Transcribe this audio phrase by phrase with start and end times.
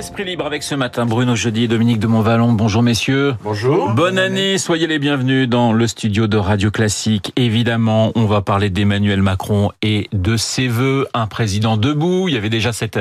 [0.00, 2.54] Esprit libre avec ce matin Bruno Jeudi et Dominique de Montvalon.
[2.54, 3.34] Bonjour messieurs.
[3.44, 3.90] Bonjour.
[3.90, 7.34] Bonne année, soyez les bienvenus dans le studio de Radio Classique.
[7.36, 12.28] Évidemment, on va parler d'Emmanuel Macron et de ses voeux, un président debout.
[12.28, 12.98] Il y avait déjà cette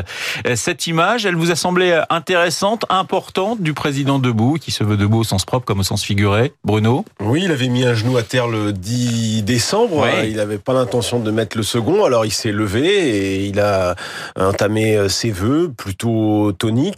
[0.56, 5.20] cette image, elle vous a semblé intéressante, importante du président debout qui se veut debout
[5.20, 6.52] au sens propre comme au sens figuré.
[6.66, 7.06] Bruno?
[7.22, 11.22] Oui, il avait mis un genou à terre le 10 décembre, il n'avait pas l'intention
[11.22, 13.96] de mettre le second, alors il s'est levé et il a
[14.38, 16.52] entamé euh, ses vœux plutôt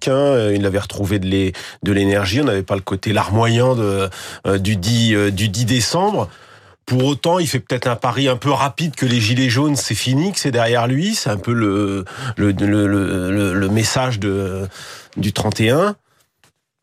[0.08, 0.52] hein.
[0.54, 4.09] Il avait retrouvé de l'é- de l'énergie, on n'avait pas le côté larmoyant euh,
[4.58, 6.30] du, 10, euh, du 10 décembre.
[6.86, 9.96] Pour autant, il fait peut-être un pari un peu rapide que les gilets jaunes, c'est
[9.96, 11.16] fini, que c'est derrière lui.
[11.16, 12.05] C'est un peu le,
[13.70, 15.96] message du 31.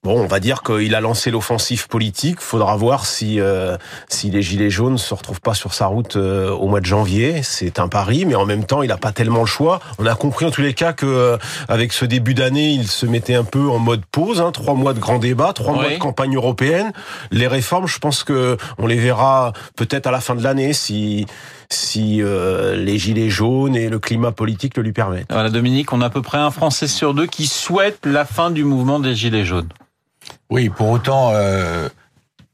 [0.09, 2.41] Bon, on va dire qu'il a lancé l'offensive politique.
[2.41, 3.77] Faudra voir si euh,
[4.09, 7.43] si les gilets jaunes se retrouvent pas sur sa route euh, au mois de janvier.
[7.43, 9.81] C'est un pari, mais en même temps, il n'a pas tellement le choix.
[9.99, 11.37] On a compris en tous les cas que euh,
[11.69, 14.41] avec ce début d'année, il se mettait un peu en mode pause.
[14.41, 16.91] Hein, trois mois de grand débat, trois mois de campagne européenne.
[17.31, 21.27] Les réformes, je pense que on les verra peut-être à la fin de l'année si
[21.69, 25.31] si euh, les gilets jaunes et le climat politique le lui permettent.
[25.31, 28.51] Voilà Dominique, on a à peu près un Français sur deux qui souhaite la fin
[28.51, 29.69] du mouvement des gilets jaunes.
[30.51, 31.89] Oui, pour autant, euh,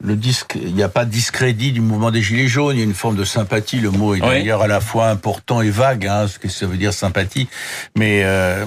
[0.02, 2.76] le disque, il n'y a pas de discrédit du mouvement des Gilets jaunes.
[2.76, 3.78] Il y a une forme de sympathie.
[3.80, 4.28] Le mot est Oui.
[4.28, 7.48] d'ailleurs à la fois important et vague, hein, ce que ça veut dire sympathie.
[7.96, 8.66] Mais euh,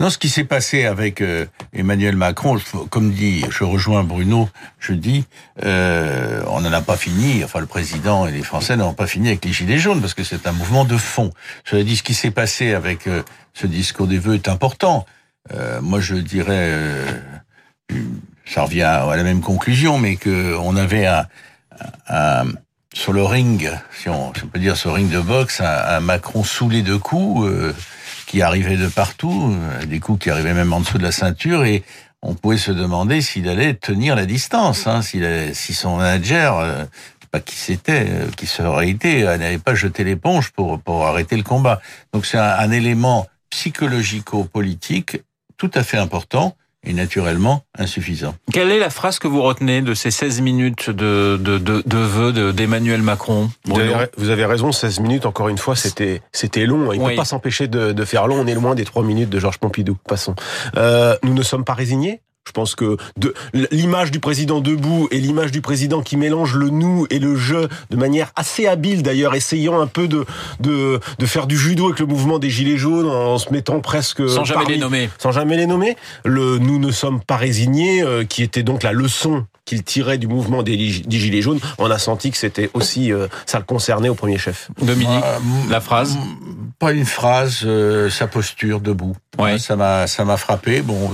[0.00, 2.58] non, ce qui s'est passé avec euh, Emmanuel Macron,
[2.90, 5.24] comme dit, je rejoins Bruno, je dis,
[5.64, 7.42] euh, on n'en a pas fini.
[7.42, 10.22] Enfin, le président et les Français n'ont pas fini avec les Gilets jaunes parce que
[10.24, 11.32] c'est un mouvement de fond.
[11.64, 13.22] Cela dit, ce qui s'est passé avec euh,
[13.54, 15.06] ce discours des vœux est important.
[15.54, 17.04] Euh, moi, je dirais.
[18.48, 21.26] Ça revient à la même conclusion, mais que on avait un,
[22.08, 22.46] un-
[22.94, 25.66] sur le ring, si on, si on peut dire sur le ring de boxe, un,
[25.66, 27.74] un Macron les deux coups, euh,
[28.26, 31.64] qui arrivait de partout, euh, des coups qui arrivaient même en dessous de la ceinture,
[31.64, 31.84] et
[32.22, 36.84] on pouvait se demander s'il allait tenir la distance, hein, allait- si son manager, euh,
[37.30, 41.06] pas qui c'était, euh, qui ça aurait été, euh, n'avait pas jeté l'éponge pour, pour
[41.06, 41.80] arrêter le combat.
[42.14, 45.22] Donc c'est un, un élément psychologico-politique
[45.58, 46.56] tout à fait important
[46.86, 48.34] et naturellement insuffisant.
[48.52, 51.98] Quelle est la phrase que vous retenez de ces 16 minutes de, de, de, de
[51.98, 55.74] vœux de- d'Emmanuel Macron Vous Bruno avez, vous avez raison, 16 minutes, encore une fois,
[55.76, 56.92] c'était c'était long.
[56.92, 57.10] Il ne Oui.
[57.12, 58.36] peut pas s'empêcher de, de faire long.
[58.40, 59.96] On est loin des 3 minutes de Georges Pompidou.
[60.06, 60.34] Passons.
[60.76, 62.20] Euh, nous ne sommes pas résignés.
[62.48, 63.34] Je pense que de-
[63.70, 67.68] l'image du président debout et l'image du président qui mélange le nous et le je
[67.90, 70.24] de manière assez habile d'ailleurs, essayant un peu de,
[70.60, 74.26] de, de faire du judo avec le mouvement des gilets jaunes en se mettant presque
[74.30, 75.10] Sans jamais parmi- les nommer.
[75.18, 75.96] sans jamais les nommer.
[76.24, 80.26] Le nous ne sommes pas résignés, euh, qui était donc la leçon qu'il tirait du
[80.26, 83.64] mouvement des, gi- des gilets jaunes, on a senti que c'était aussi euh, ça le
[83.64, 84.70] concernait au premier chef.
[84.80, 85.38] Dominique, Euh,
[85.68, 86.16] la phrase
[86.78, 89.14] Pas une phrase, euh, sa posture debout.
[89.38, 89.58] Ouais.
[89.58, 90.80] Ça m'a, ça m'a frappé.
[90.80, 91.10] Bon,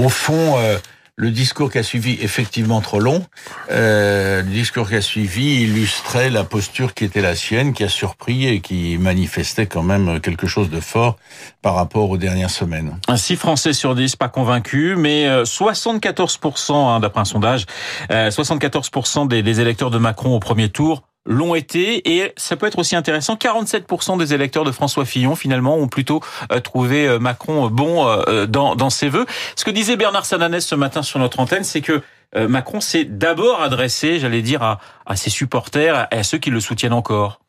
[0.00, 0.78] au fond, euh,
[1.20, 3.22] le discours qui a suivi, effectivement trop long,
[3.70, 7.90] euh, le discours qui a suivi illustrait la posture qui était la sienne, qui a
[7.90, 11.18] surpris et qui manifestait quand même quelque chose de fort
[11.60, 12.98] par rapport aux dernières semaines.
[13.14, 17.66] 6 Français sur 10 pas convaincus, mais euh, 74%, hein, d'après un sondage,
[18.10, 22.66] euh, 74% des, des électeurs de Macron au premier tour l'ont été, et ça peut
[22.66, 26.20] être aussi intéressant, 47% des électeurs de François Fillon, finalement, ont plutôt
[26.52, 29.26] euh, trouvé euh, Macron bon euh, dans, dans ses vœux.
[29.56, 32.02] Ce que disait Bernard Sananès ce matin sur notre antenne, c'est que
[32.36, 36.60] Macron s'est d'abord adressé, j'allais dire, à, à ses supporters et à ceux qui le
[36.60, 37.40] soutiennent encore.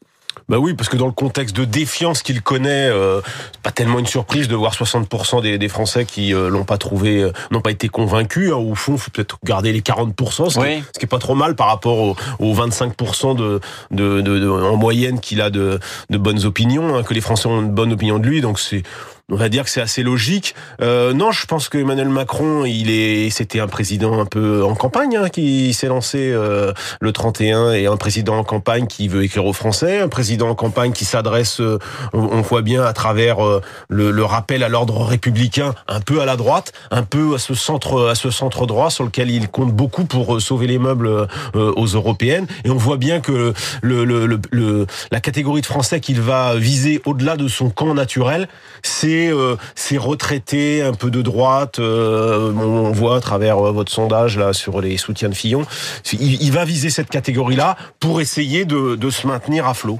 [0.49, 3.21] Bah oui, parce que dans le contexte de défiance qu'il connaît, euh,
[3.53, 6.77] c'est pas tellement une surprise de voir 60% des, des Français qui euh, l'ont pas
[6.77, 8.51] trouvé, euh, n'ont pas été convaincus.
[8.51, 8.55] hein.
[8.55, 10.77] Au fond, faut peut-être garder les 40%, ce, Oui.
[10.77, 13.59] qui, ce qui est pas trop mal par rapport aux, aux 25% de,
[13.91, 15.79] de, de, de- en moyenne qu'il a de,
[16.09, 18.41] de bonnes opinions, hein, que les Français ont une bonne opinion de lui.
[18.41, 18.83] Donc c'est
[19.31, 20.53] on va dire que c'est assez logique.
[20.81, 24.75] Euh, non, je pense que Emmanuel Macron, il est, c'était un président un peu en
[24.75, 29.23] campagne hein, qui s'est lancé euh, le 31 et un président en campagne qui veut
[29.23, 31.79] écrire aux Français, un président en campagne qui s'adresse, euh,
[32.13, 36.25] on, voit bien à travers euh, le, le rappel à l'ordre républicain, un peu à
[36.25, 39.71] la droite, un peu à ce centre, à ce centre droit sur lequel il compte
[39.71, 41.27] beaucoup pour euh, sauver les meubles euh,
[41.75, 42.47] aux européennes.
[42.65, 47.01] Et on voit bien que le, le, le- la catégorie de Français qu'il va viser
[47.05, 48.47] au-delà de son camp naturel,
[48.83, 51.79] c'est euh, ces retraités un peu de droite.
[51.79, 55.65] euh, on voit à travers euh, votre sondage là sur les soutiens de Fillon.
[56.13, 59.99] Il, il va viser cette catégorie-là pour essayer de, de se maintenir à flot.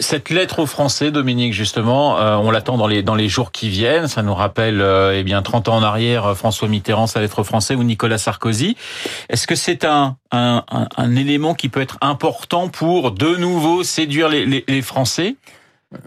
[0.00, 3.68] Cette lettre aux Français, Dominique, justement, euh, on l'attend dans les dans les jours qui
[3.68, 4.08] viennent.
[4.08, 7.44] Ça nous rappelle, euh, eh bien, 30 ans en arrière, François Mitterrand, sa lettre aux
[7.44, 8.76] Français, ou Nicolas Sarkozy.
[9.28, 13.84] Est-ce que c'est un, un, un, un élément qui peut être important pour de nouveau
[13.84, 15.36] séduire les, les, les Français?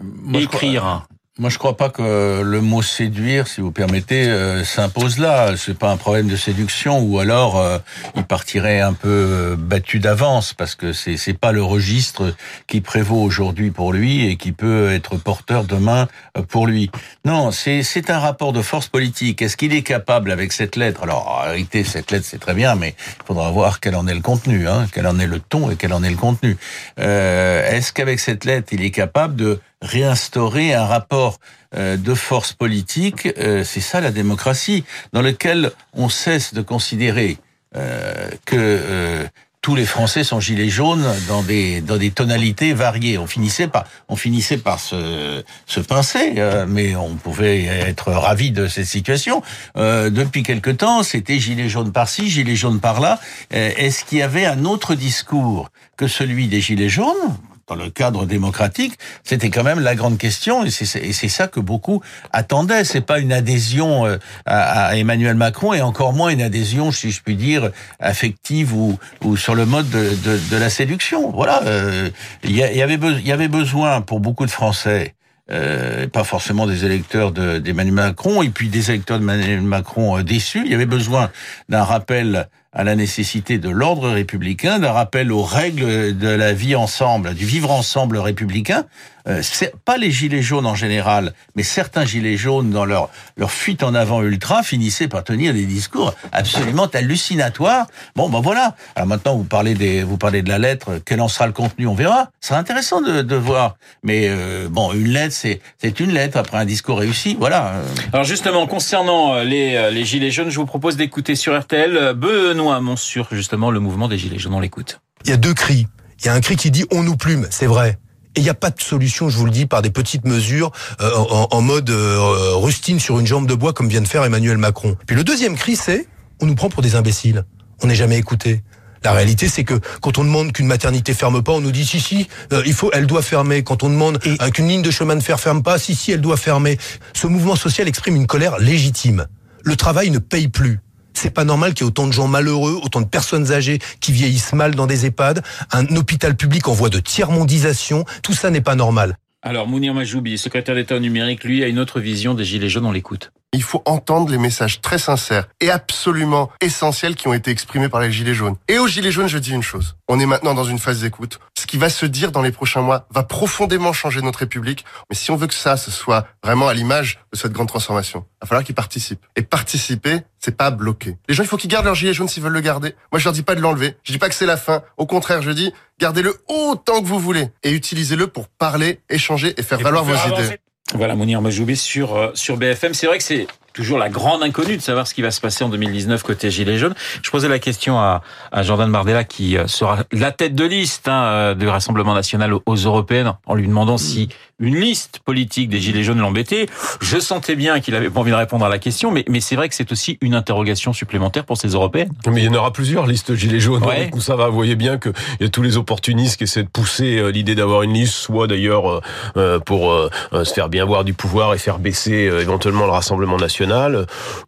[0.02, 1.06] Moi, je crois- écrire
[1.40, 5.56] Moi, je crois pas que le mot séduire, si vous permettez, euh, s'impose là.
[5.56, 7.78] C'est pas un problème de séduction, ou alors euh,
[8.16, 12.34] il partirait un peu euh, battu d'avance, parce que c'est c'est pas le registre
[12.66, 16.90] qui prévaut aujourd'hui pour lui et qui peut être porteur demain euh, pour lui.
[17.24, 19.40] Non, c'est c'est un rapport de force politique.
[19.40, 21.04] Est-ce qu'il est capable avec cette lettre?
[21.04, 24.22] Alors, en cette lettre c'est très bien, mais il faudra voir quel en est le
[24.22, 26.56] contenu, hein, quel en est le ton et quel en est le contenu.
[26.98, 31.38] Euh, Est-ce qu'avec cette lettre, il est capable de réinstaurer un rapport
[31.74, 37.38] euh, de force politique, euh, c'est ça la démocratie, dans lequel on cesse de considérer
[37.76, 39.28] euh, que
[39.60, 43.18] tous les Français sont gilets jaunes dans des dans des tonalités variées.
[43.18, 48.68] On finissait par on finissait par se se pincer, mais on pouvait être ravi de
[48.68, 49.42] cette situation.
[49.74, 53.20] Depuis quelque temps, c'était gilets jaunes par-ci, gilets jaunes par-là.
[53.50, 57.36] Est-ce qu'il y avait un autre discours que celui des gilets jaunes?
[57.68, 62.02] Dans le cadre démocratique, c'était quand même la grande question, et c'est ça que beaucoup
[62.32, 62.84] attendaient.
[62.84, 64.16] C'est pas une adhésion euh,
[64.46, 67.70] à, Emmanuel Macron, et encore moins une adhésion, si je puis dire,
[68.00, 71.30] affective ou, ou sur le mode de, de, de la séduction.
[71.30, 72.08] Voilà, euh,
[72.42, 75.14] il y, avait il y avait besoin pour beaucoup de Français.
[75.50, 80.22] Euh, pas forcément des électeurs de- d'Emmanuel Macron et puis des électeurs d'Emmanuel Macron euh,
[80.22, 80.62] déçus.
[80.66, 81.30] Il y avait besoin
[81.70, 86.74] d'un rappel à la nécessité de l'ordre républicain, d'un rappel aux règles de la vie
[86.74, 88.84] ensemble, du vivre ensemble républicain.
[89.28, 93.50] Euh, c'est pas les gilets jaunes en général, mais certains gilets jaunes dans leur leur
[93.50, 97.86] fuite en avant ultra finissaient par tenir des discours absolument hallucinatoires.
[98.16, 98.74] Bon, ben voilà.
[98.96, 101.00] Alors maintenant, vous parlez des, vous parlez de la lettre.
[101.04, 102.30] Quel en sera le contenu On verra.
[102.40, 103.76] Ce sera intéressant de, de voir.
[104.02, 107.36] Mais euh, bon, une lettre, c'est c'est une lettre après un discours réussi.
[107.38, 107.82] Voilà.
[108.12, 111.96] Alors justement, concernant euh, les, euh, les Gilets jaunes, je vous propose d'écouter sur RTL
[111.96, 114.54] euh, Benoît Hamon sur justement le mouvement des Gilets jaunes.
[114.54, 115.00] On l'écoute.
[115.24, 115.86] Il y a deux cris.
[116.20, 117.98] Il y a un cri qui dit on nous plume, c'est vrai.
[118.38, 120.70] Et il n'y a pas de solution, je vous le dis, par des petites mesures
[121.00, 124.22] euh, en, en mode euh, rustine sur une jambe de bois comme vient de faire
[124.22, 124.96] Emmanuel Macron.
[125.08, 126.06] Puis le deuxième cri, c'est
[126.40, 127.44] on nous prend pour des imbéciles.
[127.82, 128.62] On n'est jamais écouté.
[129.02, 131.98] La réalité, c'est que quand on demande qu'une maternité ferme pas, on nous dit si
[131.98, 133.64] si, euh, il faut, elle doit fermer.
[133.64, 136.20] Quand on demande euh, qu'une ligne de chemin de fer ferme pas, si si, elle
[136.20, 136.78] doit fermer.
[137.14, 139.26] Ce mouvement social exprime une colère légitime.
[139.64, 140.78] Le travail ne paye plus.
[141.20, 144.12] C'est pas normal qu'il y ait autant de gens malheureux, autant de personnes âgées qui
[144.12, 145.42] vieillissent mal dans des EHPAD,
[145.72, 148.04] un hôpital public en voie de tiers-mondisation.
[148.22, 149.16] Tout ça n'est pas normal.
[149.42, 152.86] Alors Mounir Majoubi, secrétaire d'État numérique, lui a une autre vision des Gilets jaunes.
[152.86, 153.32] On l'écoute.
[153.54, 158.00] Il faut entendre les messages très sincères et absolument essentiels qui ont été exprimés par
[158.00, 158.56] les Gilets jaunes.
[158.68, 159.96] Et aux Gilets jaunes, je dis une chose.
[160.06, 161.40] On est maintenant dans une phase d'écoute.
[161.58, 164.84] Ce qui va se dire dans les prochains mois va profondément changer notre République.
[165.08, 168.26] Mais si on veut que ça, ce soit vraiment à l'image de cette grande transformation,
[168.26, 169.24] il va falloir qu'ils participent.
[169.34, 171.16] Et participer, c'est pas bloquer.
[171.26, 172.94] Les gens, il faut qu'ils gardent leur gilet jaune s'ils veulent le garder.
[173.12, 173.96] Moi, je leur dis pas de l'enlever.
[174.04, 174.82] Je dis pas que c'est la fin.
[174.98, 179.62] Au contraire, je dis, gardez-le autant que vous voulez et utilisez-le pour parler, échanger et
[179.62, 180.58] faire valoir vos idées.
[180.94, 182.94] Voilà, Mounir Majoubi sur, euh, sur BFM.
[182.94, 183.46] C'est vrai que c'est
[183.78, 186.78] toujours la grande inconnue de savoir ce qui va se passer en 2019 côté Gilets
[186.78, 186.94] jaunes.
[187.22, 191.06] Je posais la question à, à Jordan Bardella qui euh, sera la tête de liste
[191.06, 194.30] hein, euh, du Rassemblement national aux, européennes en lui demandant si
[194.60, 196.66] une liste politique des Gilets jaunes l'embêtait.
[197.00, 199.54] Je sentais bien qu'il avait pas envie de répondre à la question, mais, mais c'est
[199.54, 202.10] vrai que c'est aussi une interrogation supplémentaire pour ces européennes.
[202.26, 203.84] Mais il y en aura plusieurs listes gilets jaunes.
[203.84, 204.06] Ouais.
[204.06, 204.48] Du coup, ça va.
[204.48, 207.54] Vous voyez bien qu'il y a tous les opportunistes qui essaient de pousser euh, l'idée
[207.54, 209.00] d'avoir une liste, soit d'ailleurs
[209.36, 210.10] euh, pour euh,
[210.42, 213.67] se faire bien voir du pouvoir et faire baisser euh, éventuellement le Rassemblement national.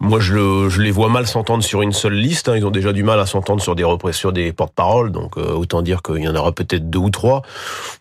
[0.01, 2.49] Moi, je, le, je les vois mal s'entendre sur une seule liste.
[2.49, 2.57] hein.
[2.57, 5.13] Ils ont déjà du mal à s'entendre sur des sur des porte-paroles.
[5.13, 7.43] Donc, euh, autant dire qu'il y en aura peut-être deux ou trois.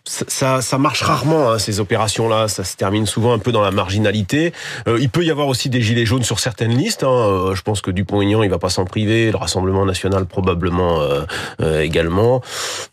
[0.06, 2.48] Ça, marche rarement hein, ces opérations-là.
[2.48, 4.54] Ça se termine souvent un peu dans la marginalité.
[4.88, 7.04] Euh, il peut y avoir aussi des gilets jaunes sur certaines listes.
[7.04, 7.10] hein.
[7.10, 9.32] Euh, je pense que Dupont-Aignan, il va pas s'en priver.
[9.32, 11.00] Le Rassemblement national probablement
[11.82, 12.42] également.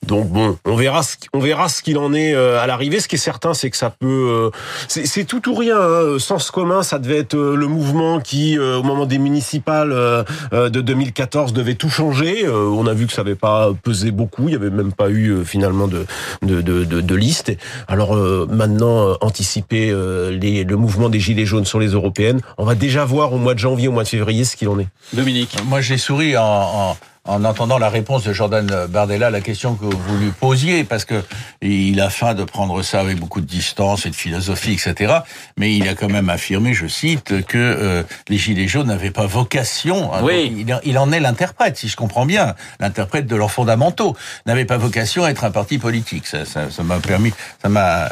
[0.06, 3.00] Donc bon, on verra ce, on verra ce qu'il en est à l'arrivée.
[3.00, 4.50] Ce qui est certain, c'est que ça peut,
[4.88, 6.18] c'est tout ou rien.
[6.18, 10.68] Sens commun, ça devait être le mouvement qui, euh, au moment des municipales euh, euh,
[10.68, 12.44] de 2014, devait tout changer.
[12.46, 14.48] Euh, on a vu que ça n'avait pas pesé beaucoup.
[14.48, 16.06] Il y avait même pas eu euh, finalement de
[16.42, 17.52] de, de, de, de liste.
[17.88, 22.40] Alors euh, maintenant, euh, anticiper euh, les, le mouvement des gilets jaunes sur les européennes,
[22.58, 24.78] on va déjà voir au mois de janvier, au mois de février, ce qu'il en
[24.78, 24.88] est.
[25.12, 25.56] Dominique.
[25.66, 29.74] Moi, j'ai souri en, en, en entendant la réponse de Jordan Bardella à la question
[29.74, 31.22] que vous lui posiez, parce que
[31.62, 35.14] il a faim de prendre ça avec beaucoup de distance et de philosophie, etc.
[35.56, 39.26] Mais il a quand même affirmé, je cite, que euh, les Gilets jaunes n'avaient pas
[39.26, 40.12] vocation.
[40.14, 40.54] hein, Oui.
[40.66, 44.16] il, en- il en est l'interprète, si je comprends bien, l'interprète de leurs fondamentaux,
[44.46, 46.26] n'avait pas vocation à être un parti politique.
[46.26, 48.08] Ça, ça, ça m'a permis, ça m'a,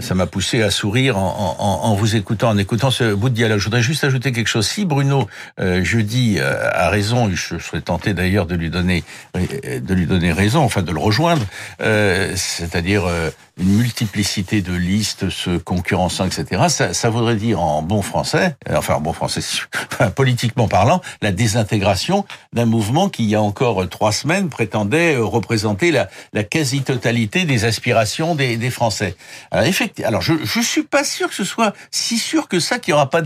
[0.00, 3.34] ça m'a poussé à sourire en, en, en vous écoutant, en écoutant ce bout de
[3.34, 3.58] dialogue.
[3.58, 4.66] Je voudrais juste ajouter quelque chose.
[4.68, 5.26] Si Bruno
[5.60, 9.04] euh, jeudi euh, a raison, et je serais tenté d'ailleurs de lui donner
[9.34, 11.44] de lui donner raison, enfin de le rejoindre,
[11.80, 16.64] euh, c'est-à-dire euh, une multiplicité de listes se concurrençant, etc.
[16.68, 19.40] Ça, ça voudrait dire en bon français, euh, enfin en bon français,
[20.16, 25.90] politiquement parlant, la désintégration d'un mouvement qui il y a encore trois semaines prétendait représenter
[25.90, 29.16] la, la quasi-totalité des aspirations des, des Français.
[29.50, 32.78] Alors, effectivement, alors je je suis pas sûr que ce soit si sûr que ça
[32.78, 33.22] qu'il y aura pas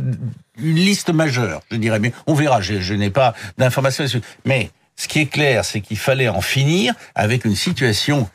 [0.59, 1.99] une liste majeure, je dirais.
[1.99, 2.61] Mais on verra.
[2.61, 4.23] Je, je n'ai pas d'informations là-dessus.
[4.45, 4.71] Mais
[5.02, 8.30] ce qui est clair, c'est qu'il fallait en finir avec une situation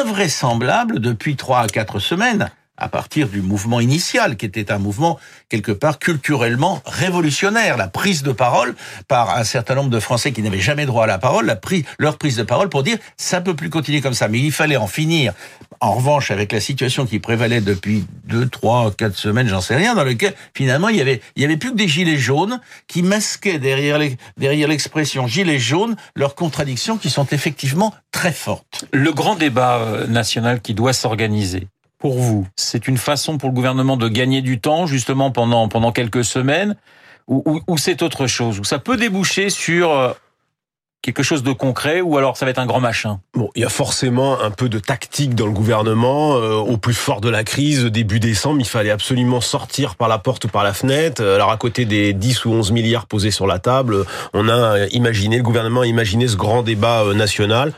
[0.00, 5.18] invraisemblable depuis trois à quatre semaines à partir du mouvement initial, qui était un mouvement
[5.48, 8.74] quelque part culturellement révolutionnaire, la prise de parole
[9.08, 11.58] par un certain nombre de Français qui n'avaient jamais droit à la parole,
[11.98, 14.28] leur prise de parole pour dire ça peut plus continuer comme ça.
[14.28, 15.32] Mais il fallait en finir.
[15.80, 19.94] En revanche, avec la situation qui prévalait depuis deux, trois, quatre semaines, j'en sais rien,
[19.94, 23.02] dans lequel finalement il y avait, il y avait plus que des gilets jaunes qui
[23.02, 28.86] masquaient derrière les, derrière l'expression gilets jaunes leurs contradictions qui sont effectivement très fortes.
[28.92, 31.68] Le grand débat euh, national qui doit s'organiser,
[32.06, 35.90] pour vous C'est une façon pour le gouvernement de gagner du temps, justement, pendant, pendant
[35.90, 36.76] quelques semaines
[37.26, 40.12] Ou, ou, ou c'est autre chose Ou ça peut déboucher sur euh,
[41.02, 43.64] quelque chose de concret ou alors ça va être un grand machin Bon, il y
[43.64, 46.36] a forcément un peu de tactique dans le gouvernement.
[46.36, 50.18] Euh, au plus fort de la crise, début décembre, il fallait absolument sortir par la
[50.18, 51.24] porte ou par la fenêtre.
[51.24, 55.38] Alors à côté des 10 ou 11 milliards posés sur la table, on a imaginé,
[55.38, 57.72] le gouvernement a imaginé ce grand débat euh, national.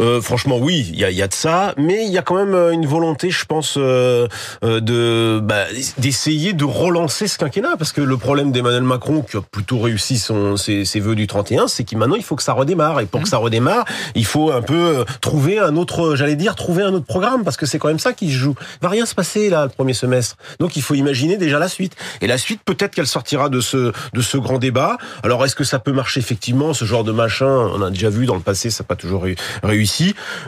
[0.00, 2.36] Euh, franchement, oui, il y a, y a, de ça, mais il y a quand
[2.36, 4.26] même euh, une volonté, je pense, euh,
[4.64, 5.66] euh, de bah,
[5.98, 10.18] d'essayer de relancer ce quinquennat, parce que le problème d'Emmanuel Macron, qui a plutôt réussi
[10.18, 13.06] son, ses, ses vœux du 31, c'est qu'il maintenant il faut que ça redémarre, et
[13.06, 13.24] pour mmh.
[13.24, 17.06] que ça redémarre, il faut un peu trouver un autre, j'allais dire, trouver un autre
[17.06, 18.54] programme, parce que c'est quand même ça qui se joue.
[18.80, 21.68] Il va rien se passer là le premier semestre, donc il faut imaginer déjà la
[21.68, 24.96] suite, et la suite peut-être qu'elle sortira de ce de ce grand débat.
[25.22, 28.24] Alors est-ce que ça peut marcher effectivement, ce genre de machin On a déjà vu
[28.24, 29.26] dans le passé, ça n'a pas toujours
[29.62, 29.89] réussi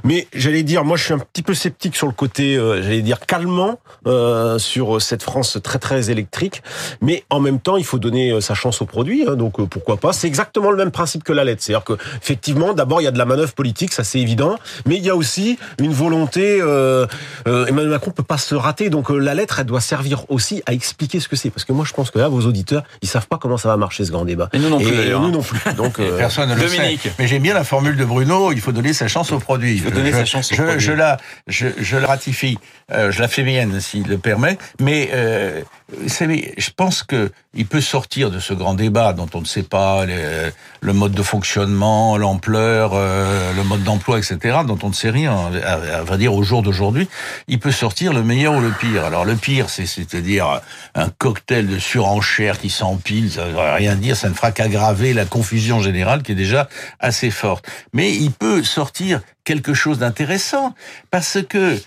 [0.05, 3.03] Mais j'allais dire, moi, je suis un petit peu sceptique sur le côté, euh, j'allais
[3.03, 6.63] dire, calmant euh, sur cette France très très électrique.
[7.01, 9.25] Mais en même temps, il faut donner euh, sa chance au produit.
[9.29, 11.63] Hein, donc euh, pourquoi pas C'est exactement le même principe que la lettre.
[11.63, 14.57] C'est-à-dire que effectivement, d'abord, il y a de la manœuvre politique, ça c'est évident.
[14.87, 16.59] Mais il y a aussi une volonté.
[16.61, 17.07] Euh,
[17.47, 18.91] Emmanuel Macron peut pas se rater.
[18.91, 21.51] Donc la lettre, elle doit servir aussi à expliquer ce que c'est.
[21.51, 23.77] Parce que moi, je pense que là, vos auditeurs, ils savent pas comment ça va
[23.77, 24.49] marcher ce grand débat.
[24.53, 24.95] Et nous non plus.
[24.95, 25.61] Et nous non plus.
[25.75, 27.03] Donc personne ne le Dominique.
[27.03, 27.13] sait.
[27.19, 28.53] Mais j'aime bien la formule de Bruno.
[28.53, 29.75] Il faut donner sa chance chance au produit.
[29.75, 30.81] Il faut donner je, sa chance au je, produit.
[30.81, 32.59] Je la, je, je la ratifie,
[32.91, 35.63] euh, je la fais mienne s'il le permet, mais euh,
[36.01, 39.47] vous savez, je pense que il peut sortir de ce grand débat dont on ne
[39.47, 40.51] sait pas les,
[40.81, 45.51] le mode de fonctionnement, l'ampleur, euh, le mode d'emploi, etc., dont on ne sait rien,
[45.65, 47.09] à, à vrai dire au jour d'aujourd'hui.
[47.49, 49.05] Il peut sortir le meilleur ou le pire.
[49.05, 50.63] Alors le pire, c'est c'est-à-dire
[50.95, 55.13] un cocktail de surenchère qui s'empile, ça ne veut rien dire, ça ne fera qu'aggraver
[55.13, 56.69] la confusion générale qui est déjà
[57.01, 57.67] assez forte.
[57.93, 59.12] Mais il peut sortir
[59.45, 60.75] quelque chose d'intéressant
[61.11, 61.81] parce que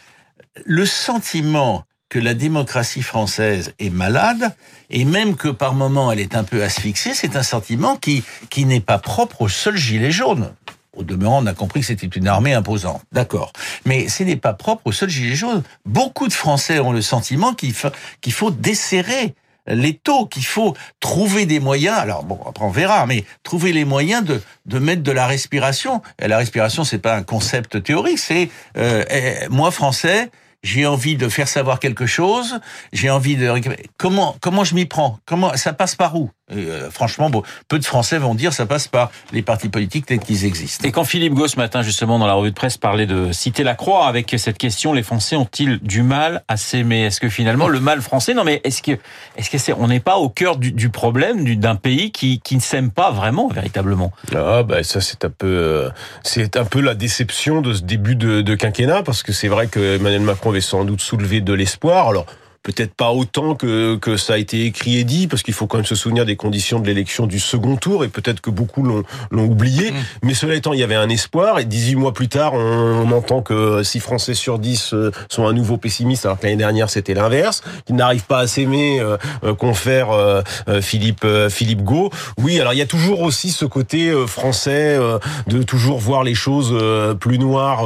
[0.66, 4.56] le sentiment que la démocratie française est malade
[4.90, 8.66] et même que par moments elle est un peu asphyxiée, c'est un sentiment qui, qui
[8.66, 10.54] n'est pas propre au seul gilet jaune.
[10.96, 13.02] Au demeurant, on a compris que c'était une armée imposante.
[13.12, 13.52] D'accord.
[13.86, 15.62] Mais ce n'est pas propre au seul gilet jaune.
[15.86, 17.90] Beaucoup de Français ont le sentiment qu'il faut,
[18.22, 19.36] qu'il faut desserrer
[19.68, 21.98] les taux, qu'il faut trouver des moyens.
[21.98, 26.02] Alors bon, après on verra, mais trouver les moyens de, de mettre de la respiration.
[26.22, 29.04] Et la respiration, c'est pas un concept théorique, c'est euh,
[29.50, 30.30] moi français,
[30.64, 32.60] j'ai envie de faire savoir quelque chose,
[32.92, 33.54] j'ai envie de
[33.98, 36.32] comment comment je m'y prends, comment ça passe par où?
[36.52, 40.20] Euh, franchement, bon, peu de Français vont dire ça passe par les partis politiques tels
[40.20, 40.88] qu'ils existent.
[40.88, 43.64] Et quand Philippe Gauss, ce matin, justement, dans la revue de presse, parlait de citer
[43.64, 47.06] la croix avec cette question, les Français ont-ils du mal à s'aimer?
[47.06, 48.92] Est-ce que finalement, le mal français, non mais est-ce que,
[49.38, 52.56] est-ce que c'est, on n'est pas au cœur du, du problème d'un pays qui, qui
[52.56, 54.12] ne s'aime pas vraiment, véritablement?
[54.36, 55.90] Ah, bah, ça, c'est un peu, euh,
[56.24, 59.68] c'est un peu la déception de ce début de, de quinquennat, parce que c'est vrai
[59.68, 62.10] que Emmanuel Macron avait sans doute soulevé de l'espoir.
[62.10, 62.26] Alors,
[62.66, 65.78] peut-être pas autant que, que ça a été écrit et dit, parce qu'il faut quand
[65.78, 69.04] même se souvenir des conditions de l'élection du second tour, et peut-être que beaucoup l'ont
[69.32, 69.92] oublié.
[69.92, 69.96] Mmh.
[70.24, 73.12] Mais cela étant, il y avait un espoir, et 18 mois plus tard, on, on
[73.12, 74.96] entend que 6 Français sur 10
[75.30, 79.00] sont à nouveau pessimistes, alors que l'année dernière, c'était l'inverse, qu'ils n'arrivent pas à s'aimer,
[79.00, 80.42] euh, confère euh,
[80.82, 82.10] Philippe, euh, Philippe Gau.
[82.38, 86.24] Oui, alors il y a toujours aussi ce côté euh, français euh, de toujours voir
[86.24, 87.84] les choses euh, plus noires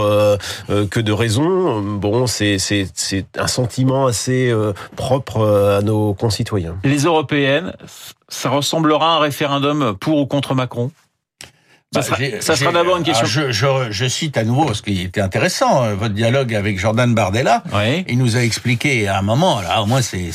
[0.68, 1.82] que de raison.
[1.82, 2.58] Bon, c'est
[3.38, 4.54] un sentiment assez
[4.96, 6.76] propre à nos concitoyens.
[6.84, 7.74] Les européennes,
[8.28, 10.92] ça ressemblera à un référendum pour ou contre Macron?
[11.92, 13.26] Ça Bah, sera, ça sera d'abord une question.
[13.26, 17.16] je, je, je cite à nouveau, parce qu'il était intéressant, euh, votre dialogue avec Jordan
[17.16, 17.64] Bardella.
[17.74, 18.06] Oui.
[18.08, 20.30] Il nous a expliqué à un moment, là, au moins c'est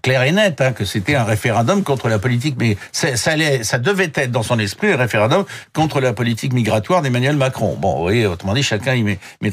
[0.00, 3.76] clair et net, hein, que c'était un référendum contre la politique, mais ça allait, ça
[3.78, 7.76] devait être dans son esprit un référendum contre la politique migratoire d'Emmanuel Macron.
[7.78, 9.18] Bon, vous voyez, autrement dit, chacun y met.
[9.42, 9.52] met-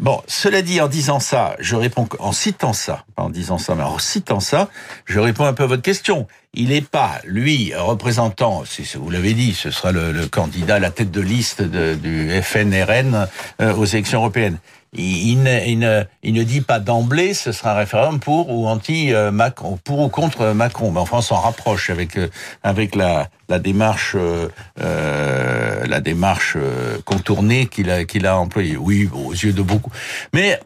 [0.00, 3.82] Bon, cela dit, en disant ça, je réponds en citant ça, en disant ça, mais
[3.82, 4.68] en citant ça,
[5.04, 6.26] je réponds un peu à votre question.
[6.54, 10.90] Il n'est pas, lui, représentant, si vous l'avez dit, ce sera le, le candidat la
[10.90, 13.28] tête de liste du FNRN
[13.60, 14.58] euh, aux élections européennes.
[14.94, 20.00] Il, ne, dit pas d'emblée ce sera un référendum pour ou anti euh, Macron, pour
[20.00, 20.90] ou contre Macron.
[20.90, 22.28] Mais enfin, on s'en rapproche avec euh,
[22.62, 24.14] avec la, démarche
[24.76, 28.76] la démarche euh, contournée qu'il a employée.
[28.76, 29.90] Oui, aux yeux de beaucoup.
[30.34, 30.60] Mais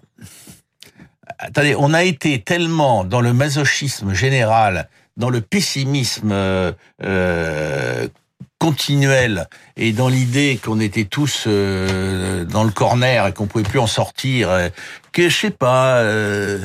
[1.39, 6.35] attendez, on a été tellement dans le masochisme général, dans le pessimisme
[8.63, 9.47] euh, continuel
[9.77, 13.87] et dans l'idée qu'on était tous euh, dans le corner et qu'on pouvait plus en
[13.87, 14.69] sortir, euh,
[15.13, 15.99] que je sais pas.
[15.99, 16.59] euh,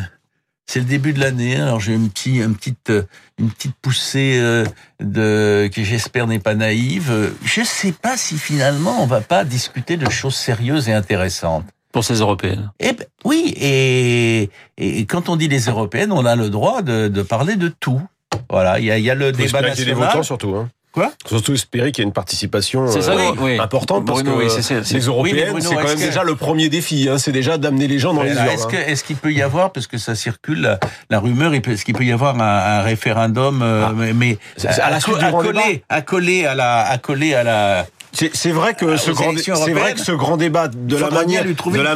[0.67, 2.93] c'est le début de l'année, alors j'ai une petite, une petite,
[3.37, 4.63] une petite poussée euh,
[5.01, 7.11] de que j'espère n'est pas naïve.
[7.11, 11.65] Euh, Je sais pas si finalement on va pas discuter de choses sérieuses et intéressantes.
[11.91, 12.71] Pour ces européennes.
[12.79, 17.09] Eh ben, oui, et, et quand on dit les européennes, on a le droit de,
[17.09, 18.01] de parler de tout.
[18.49, 19.95] Voilà, il y a, il y a le Faut débat ait des national.
[19.95, 20.55] votants surtout.
[20.55, 20.69] Hein.
[20.93, 23.59] Quoi Surtout espérer qu'il y ait une participation ça, euh, oui, oui.
[23.59, 27.07] importante parce Bruno, que oui, les européennes, c'est quand même que- déjà le premier défi.
[27.09, 28.47] Hein, c'est déjà d'amener les gens dans les urnes.
[28.47, 28.79] Est-ce hein.
[28.87, 30.79] est-ce qu'il peut y avoir, parce que ça circule, la,
[31.09, 33.93] la rumeur, est-ce qu'il peut y avoir un, un référendum, euh, Ah.
[33.93, 37.85] mais, à la suite du coller, à coller à la, à coller à la.
[38.13, 40.97] C'est vrai que ce aux grand, élections c'est vrai européennes, que ce grand débat de
[40.97, 41.95] la manière, de la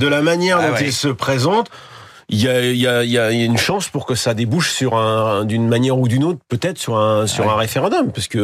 [0.00, 0.84] de la manière Ah dont ouais.
[0.86, 1.68] il se présente,
[2.30, 5.44] il y a, y a, y a une chance pour que ça débouche sur un,
[5.44, 7.50] d'une manière ou d'une autre, peut-être sur un, sur Ouais.
[7.52, 8.38] un référendum, parce que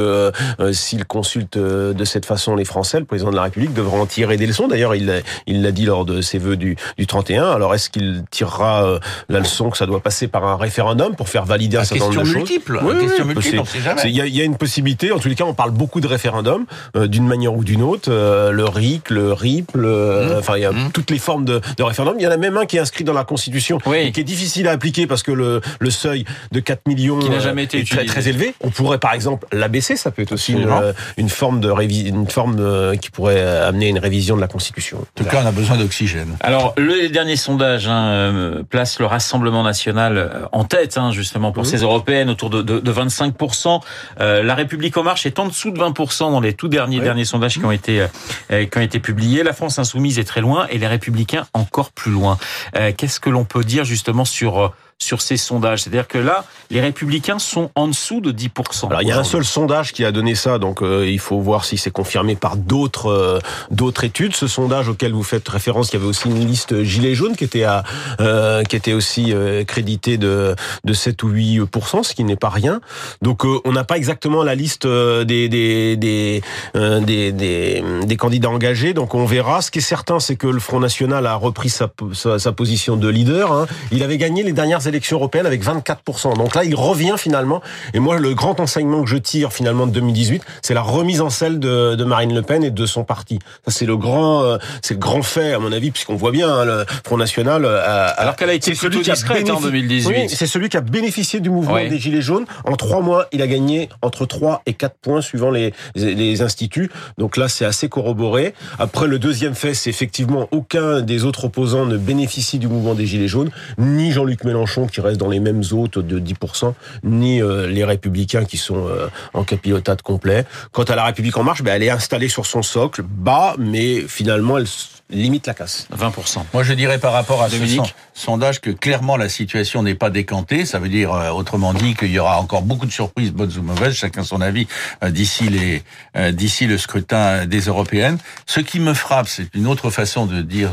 [0.60, 3.98] euh, s'il consulte euh, de cette façon les Français, le président de la République devra
[3.98, 4.68] en tirer des leçons.
[4.68, 7.50] D'ailleurs, il l'a- il l'a dit lors de ses vœux du, du 31.
[7.50, 11.28] Alors, est-ce qu'il tirera euh, la leçon que ça doit passer par un référendum pour
[11.28, 12.80] faire valider un certain nombre de choses multiple.
[12.82, 14.00] Oui, question oui, multiple, on sait jamais.
[14.04, 15.12] Il y, y a une possibilité.
[15.12, 16.64] En tous les cas, on parle beaucoup de référendums,
[16.96, 18.10] euh, d'une manière ou d'une autre.
[18.10, 20.90] euh, le RIC, le RIP, le, euh, enfin, il y a Mmh.
[20.92, 22.16] toutes les formes de, de référendum.
[22.18, 23.98] Il y en a même un qui est inscrit dans la Constitution, Oui.
[23.98, 27.30] et qui est difficile à appliquer parce que le, le seuil de 4 millions Qui
[27.30, 28.12] n'a euh, jamais été est très, utilisé.
[28.12, 28.54] très élevé.
[28.62, 29.96] On pourrait, par exemple, l'abaisser.
[29.96, 33.40] Ça peut être aussi une, euh, une forme de révi- une forme euh, qui pourrait
[33.40, 34.98] amener une révision de la Constitution.
[34.98, 36.36] En tout cas, on a besoin d'oxygène.
[36.40, 41.68] Alors, le dernier sondage hein, place le Rassemblement national en tête, hein, justement, pour Mhm.
[41.70, 43.80] ces européennes, autour de, de, de 25%.
[44.20, 47.24] Euh, la République en marche est en dessous de 20% dans les tout derniers derniers
[47.24, 48.06] sondages qui ont été
[48.50, 49.42] euh, qui ont été publiés.
[49.42, 52.38] La France insoumise est très loin et les Républicains encore plus loin.
[52.76, 56.44] Euh, Qu'est-ce que l'on peut dire justement sur euh, sur ces sondages C'est-à-dire que là,
[56.70, 58.88] les Républicains sont en dessous de 10%.
[58.88, 61.38] Alors il y a un seul sondage qui a donné ça, donc euh, il faut
[61.40, 63.38] voir si c'est confirmé par d'autres euh,
[63.70, 64.34] d'autres études.
[64.34, 67.44] Ce sondage auquel vous faites référence, il y avait aussi une liste gilet jaune qui
[67.44, 67.84] était à
[68.20, 69.34] euh, qui était aussi
[69.66, 72.80] créditée de de 7 ou 8% ce qui n'est pas rien.
[73.20, 76.42] Donc on n'a pas exactement la liste des des des,
[76.74, 79.60] des des des candidats engagés, donc on verra.
[79.60, 82.96] Ce qui est certain, c'est que le Front National a repris sa sa, sa position
[82.96, 83.52] de leader.
[83.52, 83.66] hein.
[83.92, 87.60] Il avait gagné les dernières élections européennes avec 24 Donc là, il revient finalement.
[87.94, 91.30] Et moi, le grand enseignement que je tire finalement de 2018, c'est la remise en
[91.30, 93.38] selle de, de Marine Le Pen et de son parti.
[93.64, 96.48] Ça, c'est le grand, euh, c'est le grand fait à mon avis, puisqu'on voit bien
[96.52, 97.64] hein, le Front National.
[97.64, 100.08] euh, Alors qu'elle a été celui plutôt qui a discrète en bénéfici- 2018.
[100.08, 102.44] Oui, c'est celui qui a bénéficié du mouvement des Gilets jaunes.
[102.64, 106.90] En trois mois, il a gagné entre 3 et 4 points suivant les, les instituts.
[107.18, 108.54] Donc là, c'est assez corroboré.
[108.78, 113.06] Après, le deuxième fait, c'est effectivement aucun des autres opposants ne bénéficie du mouvement des
[113.06, 117.66] Gilets jaunes, ni Jean-Luc Mélenchon qui reste dans les mêmes hôtes de 10%, ni euh,
[117.66, 120.44] les Républicains qui sont euh, en capilotade complet.
[120.72, 124.02] Quant à la République en marche, ben, elle est installée sur son socle, bas, mais
[124.02, 124.66] finalement, elle
[125.10, 125.86] limite la casse.
[125.96, 126.44] 20%.
[126.52, 129.94] Moi, je dirais par rapport à Dominique ce son- sondage que clairement la situation n'est
[129.94, 130.66] pas décantée.
[130.66, 133.62] Ça veut dire, euh, autrement dit, qu'il y aura encore beaucoup de surprises, bonnes ou
[133.62, 134.66] mauvaises, chacun son avis,
[135.04, 135.82] euh, d'ici les,
[136.16, 138.18] euh, d'ici le scrutin des européennes.
[138.46, 140.70] Ce qui me frappe, c'est une autre façon de dire,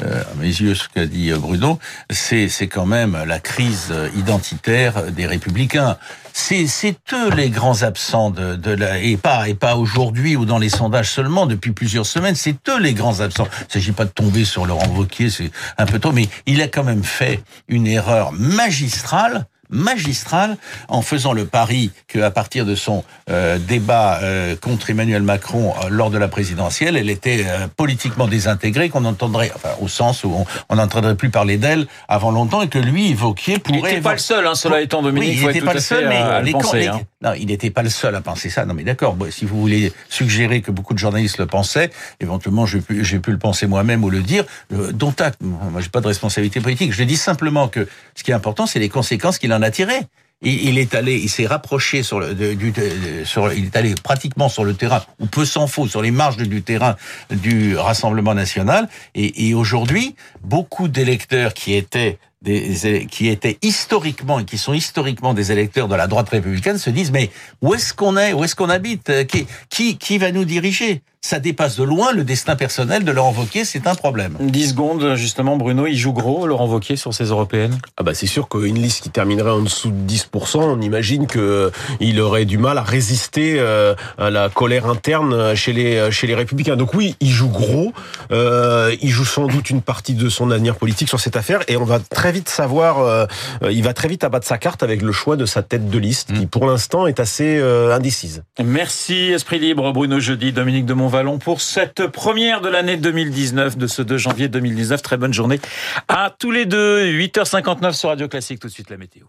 [0.00, 1.78] à mes yeux, ce qu'a dit Bruno,
[2.10, 5.96] c'est, c'est quand même la crise identitaire des républicains.
[6.40, 10.58] C'est, eux les grands absents de, de la, et pas, et pas aujourd'hui ou dans
[10.58, 13.46] les sondages seulement, depuis plusieurs semaines, c'est eux les grands absents.
[13.68, 16.66] Il s'agit pas de tomber sur Laurent Wauquiez, c'est un peu tôt, mais il a
[16.66, 20.56] quand même fait une erreur magistrale magistrale
[20.88, 25.88] en faisant le pari qu'à partir de son euh, débat euh, contre Emmanuel Macron euh,
[25.88, 27.44] lors de la présidentielle, elle était
[27.76, 32.62] politiquement désintégrée, qu'on entendrait, enfin, au sens où on n'entendrait plus parler d'elle avant longtemps
[32.62, 33.78] et que lui évoquier pourrait...
[33.78, 35.30] Il n'était pas le seul, hein, cela étant Dominique.
[35.30, 37.00] Oui, il n'était pas le seul, mais les, penser, hein.
[37.22, 38.64] non, il n'était pas le seul à penser ça.
[38.64, 39.16] Non, mais d'accord.
[39.30, 43.30] si vous voulez suggérer que beaucoup de journalistes le pensaient, éventuellement j'ai pu, j'ai pu
[43.30, 44.44] le penser moi-même ou le dire.
[44.70, 45.40] dont acte.
[45.40, 46.92] Moi, j'ai pas de responsabilité politique.
[46.92, 50.02] Je dis simplement que ce qui est important, c'est les conséquences qu'il en a tirées.
[50.42, 55.02] Il, est allé, il s'est rapproché sur le, il est allé pratiquement sur le terrain,
[55.18, 56.96] ou peu s'en faut, sur les marges du terrain
[57.30, 58.88] du Rassemblement national.
[59.14, 65.88] Et, aujourd'hui, beaucoup d'électeurs qui étaient qui étaient historiquement et qui sont historiquement des électeurs
[65.88, 69.26] de la droite républicaine se disent mais où est-ce qu'on est, où est-ce qu'on habite,
[69.26, 71.02] qui, qui, qui va nous diriger?
[71.22, 74.36] Ça dépasse de loin le destin personnel de Laurent Wauquiez, c'est un problème.
[74.40, 77.78] 10 secondes, justement, Bruno, il joue gros, Laurent Wauquiez, sur ces européennes?
[77.96, 81.70] Ah bah c'est sûr qu'une liste qui terminerait en dessous de 10%, on imagine que
[82.00, 86.34] il aurait du mal à résister euh, à la colère interne chez les, chez les
[86.34, 86.76] Républicains.
[86.76, 87.92] Donc oui, il joue gros,
[88.32, 91.76] euh, il joue sans doute une partie de son avenir politique sur cette affaire, et
[91.76, 93.26] on va très vite savoir, euh,
[93.70, 96.32] il va très vite abattre sa carte avec le choix de sa tête de liste,
[96.32, 96.48] qui mm.
[96.48, 98.42] pour l'instant est assez euh, indécise.
[98.62, 103.86] Merci, Esprit Libre, Bruno Jeudi, Dominique de Vallon pour cette première de l'année 2019, de
[103.86, 105.02] ce 2 janvier 2019.
[105.02, 105.60] Très bonne journée
[106.08, 107.04] à tous les deux.
[107.04, 108.60] 8h59 sur Radio Classique.
[108.60, 109.26] Tout de suite la météo.